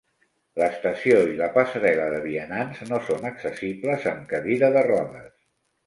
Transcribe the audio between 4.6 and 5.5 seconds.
de rodes.